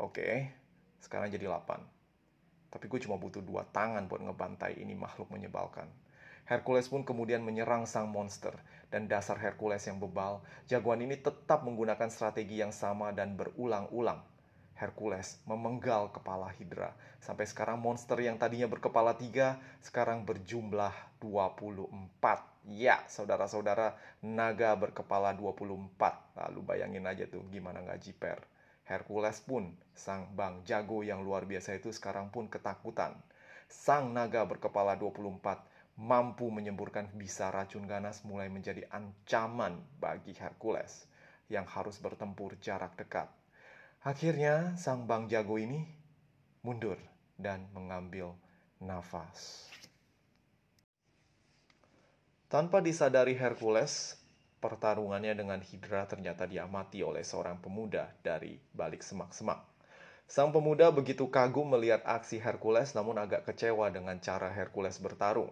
Oke, 0.00 0.48
sekarang 0.96 1.28
jadi 1.28 1.44
delapan. 1.44 1.84
Tapi 2.72 2.88
gue 2.88 3.00
cuma 3.04 3.20
butuh 3.20 3.44
dua 3.44 3.68
tangan 3.68 4.08
buat 4.08 4.24
ngebantai 4.24 4.80
ini 4.80 4.96
makhluk 4.96 5.28
menyebalkan. 5.28 5.88
Hercules 6.46 6.86
pun 6.88 7.02
kemudian 7.02 7.42
menyerang 7.42 7.84
sang 7.90 8.08
monster, 8.08 8.54
dan 8.88 9.10
dasar 9.10 9.36
Hercules 9.36 9.82
yang 9.84 9.98
bebal, 9.98 10.40
jagoan 10.70 11.02
ini 11.02 11.18
tetap 11.18 11.66
menggunakan 11.66 12.06
strategi 12.08 12.62
yang 12.62 12.70
sama 12.70 13.10
dan 13.10 13.34
berulang-ulang. 13.34 14.22
Hercules 14.76 15.40
memenggal 15.48 16.12
kepala 16.12 16.52
Hydra. 16.52 16.92
Sampai 17.24 17.48
sekarang 17.48 17.80
monster 17.80 18.20
yang 18.20 18.36
tadinya 18.36 18.68
berkepala 18.68 19.16
tiga, 19.16 19.56
sekarang 19.80 20.28
berjumlah 20.28 20.92
24. 21.18 21.88
Ya, 22.68 23.00
saudara-saudara, 23.08 23.96
naga 24.20 24.76
berkepala 24.76 25.32
24. 25.32 26.36
Lalu 26.36 26.60
bayangin 26.60 27.08
aja 27.08 27.24
tuh 27.24 27.40
gimana 27.48 27.80
nggak 27.80 28.00
jiper. 28.04 28.38
Hercules 28.84 29.40
pun, 29.42 29.72
sang 29.96 30.30
bang 30.36 30.62
jago 30.62 31.00
yang 31.02 31.24
luar 31.24 31.48
biasa 31.48 31.74
itu 31.74 31.88
sekarang 31.90 32.28
pun 32.28 32.46
ketakutan. 32.46 33.16
Sang 33.66 34.14
naga 34.14 34.46
berkepala 34.46 34.94
24 34.94 35.74
mampu 35.96 36.52
menyemburkan 36.52 37.08
bisa 37.16 37.48
racun 37.48 37.88
ganas 37.88 38.20
mulai 38.28 38.52
menjadi 38.52 38.84
ancaman 38.92 39.80
bagi 39.96 40.36
Hercules 40.36 41.08
yang 41.48 41.64
harus 41.64 41.96
bertempur 41.96 42.60
jarak 42.60 42.92
dekat. 43.00 43.32
Akhirnya, 44.06 44.78
sang 44.78 45.02
bang 45.02 45.26
jago 45.26 45.58
ini 45.58 45.82
mundur 46.62 46.94
dan 47.34 47.66
mengambil 47.74 48.38
nafas. 48.78 49.66
Tanpa 52.46 52.78
disadari 52.78 53.34
Hercules, 53.34 54.14
pertarungannya 54.62 55.34
dengan 55.34 55.58
Hydra 55.58 56.06
ternyata 56.06 56.46
diamati 56.46 57.02
oleh 57.02 57.26
seorang 57.26 57.58
pemuda 57.58 58.14
dari 58.22 58.54
balik 58.70 59.02
semak-semak. 59.02 59.66
Sang 60.30 60.54
pemuda 60.54 60.94
begitu 60.94 61.26
kagum 61.26 61.66
melihat 61.74 62.06
aksi 62.06 62.38
Hercules 62.38 62.94
namun 62.94 63.18
agak 63.18 63.42
kecewa 63.42 63.90
dengan 63.90 64.22
cara 64.22 64.54
Hercules 64.54 65.02
bertarung. 65.02 65.50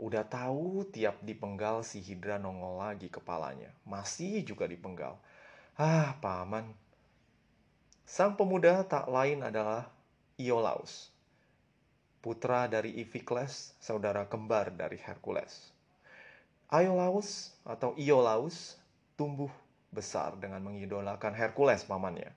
Udah 0.00 0.24
tahu 0.24 0.88
tiap 0.88 1.20
dipenggal 1.20 1.84
si 1.84 2.00
Hidra 2.00 2.40
nongol 2.40 2.80
lagi 2.80 3.12
kepalanya. 3.12 3.76
Masih 3.84 4.40
juga 4.40 4.64
dipenggal. 4.64 5.20
Ah, 5.76 6.16
paman. 6.24 6.87
Sang 8.08 8.40
pemuda 8.40 8.88
tak 8.88 9.04
lain 9.12 9.44
adalah 9.44 9.84
Iolaus. 10.40 11.12
Putra 12.24 12.64
dari 12.64 12.96
Iphicles, 13.04 13.76
saudara 13.84 14.24
kembar 14.24 14.72
dari 14.72 14.96
Hercules. 14.96 15.76
Iolaus 16.72 17.52
atau 17.68 17.92
Iolaus 18.00 18.80
tumbuh 19.12 19.52
besar 19.92 20.40
dengan 20.40 20.64
mengidolakan 20.64 21.36
Hercules 21.36 21.84
pamannya. 21.84 22.32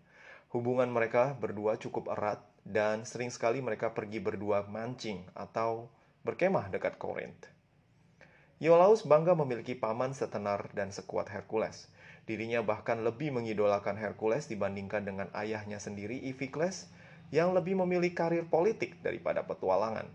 Hubungan 0.52 0.92
mereka 0.92 1.40
berdua 1.40 1.80
cukup 1.80 2.12
erat 2.12 2.44
dan 2.68 3.08
sering 3.08 3.32
sekali 3.32 3.64
mereka 3.64 3.96
pergi 3.96 4.20
berdua 4.20 4.68
mancing 4.68 5.24
atau 5.32 5.88
berkemah 6.28 6.68
dekat 6.68 7.00
Korint. 7.00 7.48
Iolaus 8.60 9.08
bangga 9.08 9.40
memiliki 9.40 9.80
paman 9.80 10.12
setenar 10.12 10.68
dan 10.76 10.92
sekuat 10.92 11.32
Hercules. 11.32 11.88
Dirinya 12.32 12.64
bahkan 12.64 13.04
lebih 13.04 13.36
mengidolakan 13.36 14.00
Hercules 14.00 14.48
dibandingkan 14.48 15.04
dengan 15.04 15.28
ayahnya 15.36 15.84
sendiri 15.84 16.16
Iphicles 16.32 16.88
yang 17.28 17.52
lebih 17.52 17.76
memilih 17.84 18.16
karir 18.16 18.48
politik 18.48 19.04
daripada 19.04 19.44
petualangan. 19.44 20.08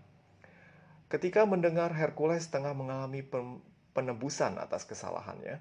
Ketika 1.13 1.45
mendengar 1.45 1.93
Hercules 1.93 2.49
tengah 2.49 2.73
mengalami 2.73 3.21
penebusan 3.93 4.57
atas 4.57 4.89
kesalahannya, 4.89 5.61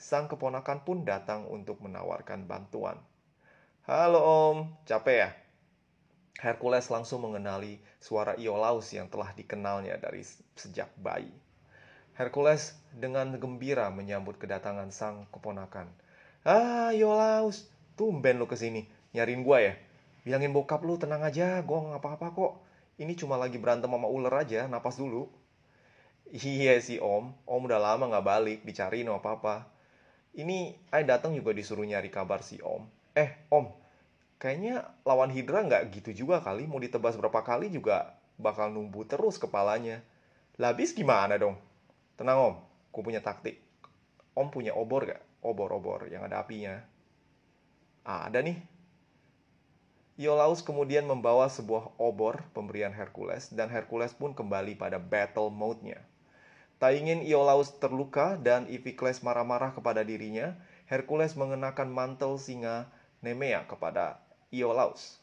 sang 0.00 0.24
keponakan 0.24 0.88
pun 0.88 1.04
datang 1.04 1.44
untuk 1.52 1.84
menawarkan 1.84 2.48
bantuan. 2.48 2.96
Halo 3.84 4.24
om, 4.24 4.56
capek 4.88 5.28
ya? 5.28 5.30
Hercules 6.40 6.88
langsung 6.88 7.28
mengenali 7.28 7.76
suara 8.00 8.40
Iolaus 8.40 8.88
yang 8.96 9.12
telah 9.12 9.36
dikenalnya 9.36 10.00
dari 10.00 10.24
sejak 10.56 10.88
bayi. 10.96 11.49
Hercules 12.20 12.76
dengan 12.92 13.32
gembira 13.40 13.88
menyambut 13.88 14.36
kedatangan 14.36 14.92
sang 14.92 15.24
keponakan. 15.32 15.88
Ah, 16.44 16.92
Iolaus, 16.92 17.64
tumben 17.96 18.36
lu 18.36 18.44
ke 18.44 18.60
sini. 18.60 18.84
Nyariin 19.16 19.40
gua 19.40 19.64
ya? 19.64 19.72
Bilangin 20.20 20.52
bokap 20.52 20.84
lu 20.84 21.00
tenang 21.00 21.24
aja, 21.24 21.64
gua 21.64 21.80
nggak 21.80 22.04
apa-apa 22.04 22.26
kok. 22.36 22.52
Ini 23.00 23.16
cuma 23.16 23.40
lagi 23.40 23.56
berantem 23.56 23.88
sama 23.88 24.04
ular 24.04 24.44
aja, 24.44 24.68
napas 24.68 25.00
dulu. 25.00 25.32
Iya 26.28 26.76
sih 26.84 27.00
om, 27.00 27.32
om 27.48 27.62
udah 27.64 27.80
lama 27.80 28.04
nggak 28.12 28.26
balik, 28.28 28.58
dicariin 28.68 29.08
apa-apa. 29.08 29.64
Ini 30.36 30.76
Ay 30.92 31.08
datang 31.08 31.32
juga 31.32 31.56
disuruh 31.56 31.88
nyari 31.88 32.12
kabar 32.12 32.44
si 32.44 32.60
om. 32.60 32.84
Eh, 33.16 33.32
om, 33.48 33.72
Kayaknya 34.36 34.88
lawan 35.08 35.32
Hydra 35.32 35.64
nggak 35.64 35.82
gitu 35.96 36.24
juga 36.24 36.44
kali, 36.44 36.68
mau 36.68 36.80
ditebas 36.80 37.16
berapa 37.16 37.40
kali 37.44 37.72
juga 37.72 38.12
bakal 38.36 38.72
numbu 38.72 39.08
terus 39.08 39.40
kepalanya. 39.40 40.04
Labis 40.60 40.92
gimana 40.92 41.40
dong? 41.40 41.56
Tenang 42.20 42.52
om, 42.52 42.54
gue 42.92 43.00
punya 43.00 43.24
taktik. 43.24 43.64
Om 44.36 44.52
punya 44.52 44.76
obor 44.76 45.08
gak? 45.08 45.24
Obor-obor 45.40 46.04
yang 46.12 46.20
ada 46.20 46.44
apinya. 46.44 46.76
Ah, 48.04 48.28
ada 48.28 48.44
nih. 48.44 48.60
Iolaus 50.20 50.60
kemudian 50.60 51.08
membawa 51.08 51.48
sebuah 51.48 51.96
obor 51.96 52.44
pemberian 52.52 52.92
Hercules 52.92 53.48
dan 53.48 53.72
Hercules 53.72 54.12
pun 54.12 54.36
kembali 54.36 54.76
pada 54.76 55.00
battle 55.00 55.48
mode-nya. 55.48 55.96
Tak 56.76 56.92
ingin 56.92 57.24
Iolaus 57.24 57.72
terluka 57.80 58.36
dan 58.36 58.68
Iphicles 58.68 59.24
marah-marah 59.24 59.72
kepada 59.72 60.04
dirinya, 60.04 60.60
Hercules 60.92 61.32
mengenakan 61.40 61.88
mantel 61.88 62.36
singa 62.36 62.92
Nemea 63.24 63.64
kepada 63.64 64.20
Iolaus. 64.52 65.16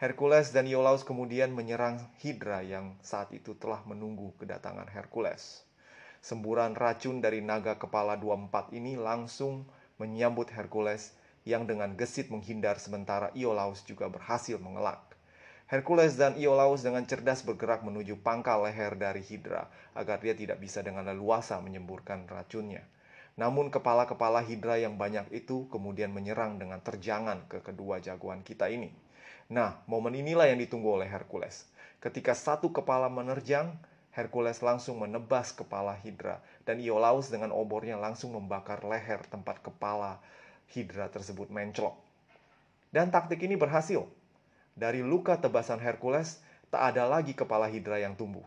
Hercules 0.00 0.56
dan 0.56 0.64
Iolaus 0.72 1.04
kemudian 1.04 1.52
menyerang 1.52 2.00
Hydra 2.16 2.64
yang 2.64 2.96
saat 3.04 3.28
itu 3.36 3.52
telah 3.60 3.84
menunggu 3.84 4.32
kedatangan 4.40 4.88
Hercules. 4.88 5.68
Semburan 6.24 6.72
racun 6.72 7.20
dari 7.20 7.44
naga 7.44 7.76
kepala 7.76 8.16
24 8.16 8.72
ini 8.72 8.96
langsung 8.96 9.68
menyambut 10.00 10.48
Hercules 10.48 11.12
yang 11.44 11.68
dengan 11.68 11.92
gesit 12.00 12.32
menghindar 12.32 12.80
sementara 12.80 13.28
Iolaus 13.36 13.84
juga 13.84 14.08
berhasil 14.08 14.56
mengelak. 14.56 15.04
Hercules 15.68 16.16
dan 16.16 16.40
Iolaus 16.40 16.80
dengan 16.80 17.04
cerdas 17.04 17.44
bergerak 17.44 17.84
menuju 17.84 18.24
pangkal 18.24 18.64
leher 18.64 18.96
dari 18.96 19.20
Hydra 19.20 19.68
agar 19.92 20.16
dia 20.24 20.32
tidak 20.32 20.64
bisa 20.64 20.80
dengan 20.80 21.04
leluasa 21.04 21.60
menyemburkan 21.60 22.24
racunnya. 22.24 22.88
Namun 23.36 23.68
kepala-kepala 23.68 24.40
Hydra 24.48 24.80
yang 24.80 24.96
banyak 24.96 25.28
itu 25.28 25.68
kemudian 25.68 26.08
menyerang 26.08 26.56
dengan 26.56 26.80
terjangan 26.80 27.44
ke 27.52 27.60
kedua 27.60 28.00
jagoan 28.00 28.40
kita 28.40 28.72
ini. 28.72 28.88
Nah, 29.52 29.84
momen 29.84 30.16
inilah 30.16 30.48
yang 30.48 30.56
ditunggu 30.56 30.88
oleh 30.88 31.08
Hercules. 31.12 31.68
Ketika 32.00 32.32
satu 32.32 32.72
kepala 32.72 33.12
menerjang, 33.12 33.76
Hercules 34.14 34.62
langsung 34.62 35.02
menebas 35.02 35.50
kepala 35.50 35.98
Hydra 35.98 36.38
dan 36.62 36.78
Iolaus 36.78 37.34
dengan 37.34 37.50
obornya 37.50 37.98
langsung 37.98 38.30
membakar 38.30 38.86
leher 38.86 39.18
tempat 39.26 39.58
kepala 39.58 40.22
Hydra 40.70 41.10
tersebut 41.10 41.50
menclok. 41.50 41.98
Dan 42.94 43.10
taktik 43.10 43.42
ini 43.42 43.58
berhasil. 43.58 44.06
Dari 44.78 45.02
luka 45.02 45.34
tebasan 45.34 45.82
Hercules, 45.82 46.38
tak 46.70 46.94
ada 46.94 47.10
lagi 47.10 47.34
kepala 47.34 47.66
Hydra 47.66 47.98
yang 47.98 48.14
tumbuh. 48.14 48.46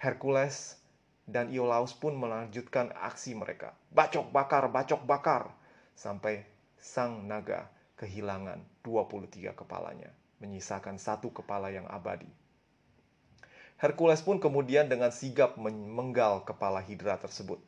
Hercules 0.00 0.80
dan 1.28 1.52
Iolaus 1.52 1.92
pun 1.92 2.16
melanjutkan 2.16 2.88
aksi 2.96 3.36
mereka. 3.36 3.76
Bacok 3.92 4.32
bakar, 4.32 4.64
bacok 4.72 5.04
bakar. 5.04 5.52
Sampai 5.92 6.48
sang 6.80 7.28
naga 7.28 7.68
kehilangan 8.00 8.64
23 8.80 9.52
kepalanya, 9.52 10.08
menyisakan 10.40 10.96
satu 10.96 11.30
kepala 11.30 11.68
yang 11.68 11.84
abadi. 11.86 12.41
Hercules 13.82 14.22
pun 14.22 14.38
kemudian 14.38 14.86
dengan 14.86 15.10
sigap 15.10 15.58
memenggal 15.58 16.46
kepala 16.46 16.78
Hydra 16.78 17.18
tersebut. 17.18 17.58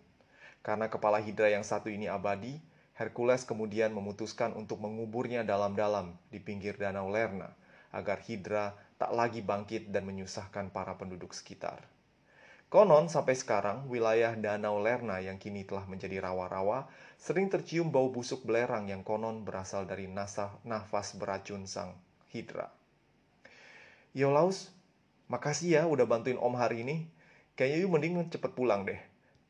Karena 0.62 0.87
kepala 0.87 1.18
Hydra 1.18 1.50
yang 1.50 1.66
satu 1.66 1.90
ini 1.90 2.07
abadi, 2.07 2.55
Hercules 2.94 3.42
kemudian 3.42 3.90
memutuskan 3.90 4.55
untuk 4.55 4.79
menguburnya 4.79 5.42
dalam-dalam 5.42 6.14
di 6.31 6.38
pinggir 6.38 6.79
danau 6.79 7.11
Lerna 7.11 7.50
agar 7.90 8.22
Hydra 8.22 8.79
tak 8.94 9.11
lagi 9.11 9.42
bangkit 9.42 9.90
dan 9.90 10.07
menyusahkan 10.07 10.70
para 10.70 10.94
penduduk 10.94 11.35
sekitar. 11.35 11.83
Konon 12.70 13.11
sampai 13.11 13.35
sekarang 13.35 13.90
wilayah 13.90 14.38
danau 14.38 14.79
Lerna 14.79 15.18
yang 15.18 15.42
kini 15.42 15.66
telah 15.66 15.83
menjadi 15.90 16.22
rawa-rawa 16.22 16.87
sering 17.18 17.50
tercium 17.50 17.90
bau 17.90 18.07
busuk 18.14 18.46
belerang 18.46 18.87
yang 18.87 19.03
konon 19.03 19.42
berasal 19.42 19.83
dari 19.83 20.07
nasa, 20.07 20.55
nafas 20.62 21.18
beracun 21.18 21.66
sang 21.66 21.98
Hydra. 22.31 22.70
Iolaus, 24.14 24.74
makasih 25.29 25.81
ya 25.81 25.83
udah 25.89 26.05
bantuin 26.05 26.37
Om 26.41 26.55
hari 26.57 26.85
ini. 26.85 27.09
Kayaknya 27.55 27.79
yuk 27.87 27.91
mending 27.95 28.13
cepet 28.35 28.53
pulang 28.53 28.83
deh. 28.85 28.99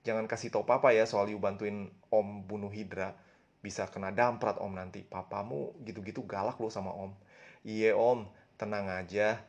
Jangan 0.05 0.29
kasih 0.29 0.53
tau 0.53 0.69
papa 0.69 0.93
ya 0.93 1.09
soal 1.09 1.33
yuk 1.33 1.41
bantuin 1.41 1.89
Om 2.13 2.45
bunuh 2.45 2.69
Hydra 2.69 3.17
bisa 3.65 3.89
kena 3.89 4.13
damprat 4.13 4.61
om 4.61 4.77
nanti. 4.77 5.01
Papamu 5.01 5.73
gitu-gitu 5.89 6.29
galak 6.29 6.61
lo 6.61 6.69
sama 6.69 6.93
om. 6.93 7.17
Iya 7.65 7.97
om. 7.97 8.29
Tenang 8.61 8.93
aja. 8.93 9.41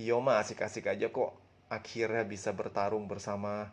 Iya 0.00 0.16
mah 0.24 0.40
asik-asik 0.40 0.88
aja 0.88 1.12
kok. 1.12 1.36
Akhirnya 1.68 2.24
bisa 2.24 2.56
bertarung 2.56 3.04
bersama 3.04 3.68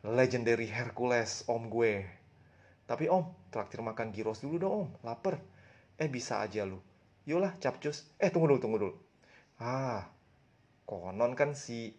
legendary 0.00 0.64
Hercules 0.64 1.44
om 1.44 1.68
gue. 1.68 2.08
Tapi 2.88 3.12
om 3.12 3.28
traktir 3.52 3.84
makan 3.84 4.16
gyros 4.16 4.40
dulu 4.40 4.56
dong 4.56 4.72
om. 4.72 4.88
Lapar. 5.04 5.36
Eh 6.00 6.08
bisa 6.08 6.40
aja 6.40 6.64
lu. 6.64 6.80
Yolah 7.28 7.60
capcus. 7.60 8.08
Eh 8.16 8.32
tunggu 8.32 8.48
dulu 8.48 8.60
tunggu 8.64 8.78
dulu. 8.80 8.94
Ah 9.60 10.08
konon 10.90 11.38
kan 11.38 11.54
si 11.54 11.94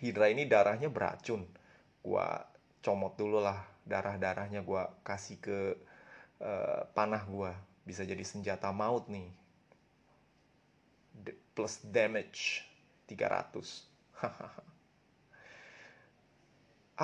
Hydra 0.00 0.32
ini 0.32 0.48
darahnya 0.48 0.88
beracun. 0.88 1.44
Gua 2.00 2.40
comot 2.80 3.12
dulu 3.20 3.44
lah 3.44 3.60
darah-darahnya 3.88 4.62
gue 4.62 4.82
kasih 5.04 5.36
ke 5.40 5.76
uh, 6.44 6.84
panah 6.92 7.24
gue 7.24 7.52
bisa 7.88 8.04
jadi 8.04 8.24
senjata 8.24 8.72
maut 8.72 9.08
nih. 9.08 9.28
Plus 11.52 11.82
damage 11.82 12.62
300 13.10 13.58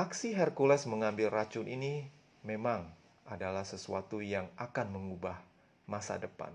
Aksi 0.05 0.35
Hercules 0.35 0.87
mengambil 0.87 1.31
racun 1.31 1.67
ini 1.67 2.07
memang 2.47 2.87
adalah 3.27 3.65
sesuatu 3.65 4.21
yang 4.21 4.51
akan 4.61 4.91
mengubah 4.93 5.41
masa 5.87 6.19
depan. 6.21 6.53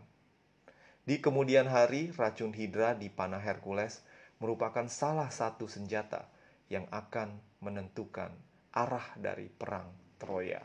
Di 1.08 1.18
kemudian 1.24 1.66
hari, 1.66 2.14
racun 2.14 2.54
Hydra 2.54 2.94
di 2.94 3.10
panah 3.10 3.42
Hercules 3.42 4.06
merupakan 4.40 4.88
salah 4.88 5.28
satu 5.32 5.68
senjata 5.68 6.28
yang 6.72 6.88
akan 6.90 7.40
menentukan 7.64 8.32
arah 8.72 9.08
dari 9.20 9.52
perang 9.52 9.88
Troya. 10.20 10.62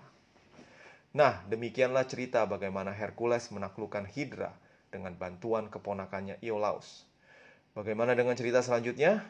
Nah, 1.15 1.47
demikianlah 1.47 2.11
cerita 2.11 2.43
bagaimana 2.47 2.91
Hercules 2.91 3.51
menaklukkan 3.55 4.11
Hydra 4.11 4.51
dengan 4.91 5.15
bantuan 5.15 5.71
keponakannya 5.71 6.43
Iolaus. 6.43 7.07
Bagaimana 7.75 8.15
dengan 8.19 8.35
cerita 8.39 8.63
selanjutnya? 8.63 9.23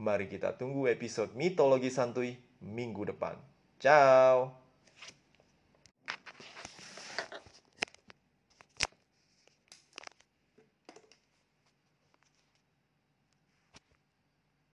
Mari 0.00 0.28
kita 0.28 0.56
tunggu 0.56 0.88
episode 0.88 1.32
mitologi 1.36 1.88
santuy 1.92 2.36
minggu 2.60 3.08
depan. 3.08 3.36
Ciao. 3.80 4.63